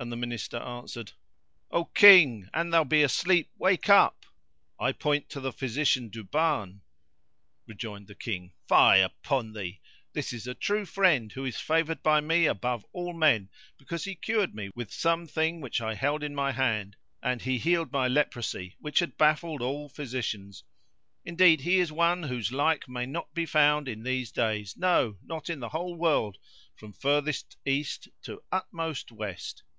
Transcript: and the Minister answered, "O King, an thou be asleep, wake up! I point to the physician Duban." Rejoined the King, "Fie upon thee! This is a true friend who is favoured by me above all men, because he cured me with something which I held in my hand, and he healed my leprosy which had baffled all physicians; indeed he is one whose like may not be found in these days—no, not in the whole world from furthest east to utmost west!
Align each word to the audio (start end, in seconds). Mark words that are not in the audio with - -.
and 0.00 0.12
the 0.12 0.16
Minister 0.16 0.58
answered, 0.58 1.10
"O 1.72 1.84
King, 1.86 2.48
an 2.54 2.70
thou 2.70 2.84
be 2.84 3.02
asleep, 3.02 3.50
wake 3.58 3.88
up! 3.88 4.26
I 4.78 4.92
point 4.92 5.28
to 5.30 5.40
the 5.40 5.50
physician 5.52 6.08
Duban." 6.08 6.82
Rejoined 7.66 8.06
the 8.06 8.14
King, 8.14 8.52
"Fie 8.68 9.00
upon 9.00 9.54
thee! 9.54 9.80
This 10.12 10.32
is 10.32 10.46
a 10.46 10.54
true 10.54 10.84
friend 10.86 11.32
who 11.32 11.44
is 11.44 11.58
favoured 11.58 12.00
by 12.04 12.20
me 12.20 12.46
above 12.46 12.86
all 12.92 13.12
men, 13.12 13.48
because 13.76 14.04
he 14.04 14.14
cured 14.14 14.54
me 14.54 14.70
with 14.76 14.92
something 14.92 15.60
which 15.60 15.80
I 15.80 15.94
held 15.96 16.22
in 16.22 16.32
my 16.32 16.52
hand, 16.52 16.94
and 17.20 17.42
he 17.42 17.58
healed 17.58 17.90
my 17.90 18.06
leprosy 18.06 18.76
which 18.78 19.00
had 19.00 19.16
baffled 19.18 19.60
all 19.62 19.88
physicians; 19.88 20.62
indeed 21.24 21.62
he 21.62 21.80
is 21.80 21.90
one 21.90 22.22
whose 22.22 22.52
like 22.52 22.88
may 22.88 23.04
not 23.04 23.34
be 23.34 23.46
found 23.46 23.88
in 23.88 24.04
these 24.04 24.30
days—no, 24.30 25.16
not 25.24 25.50
in 25.50 25.58
the 25.58 25.70
whole 25.70 25.96
world 25.96 26.38
from 26.76 26.92
furthest 26.92 27.56
east 27.66 28.06
to 28.22 28.40
utmost 28.52 29.10
west! 29.10 29.64